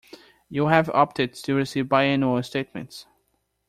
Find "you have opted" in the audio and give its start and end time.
0.49-1.35